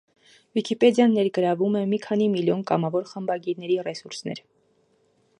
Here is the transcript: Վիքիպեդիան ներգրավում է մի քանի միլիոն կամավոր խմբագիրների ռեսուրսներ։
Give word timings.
Վիքիպեդիան 0.59 1.11
ներգրավում 1.17 1.75
է 1.81 1.83
մի 1.91 1.99
քանի 2.05 2.29
միլիոն 2.35 2.63
կամավոր 2.71 3.05
խմբագիրների 3.11 3.77
ռեսուրսներ։ 3.89 4.41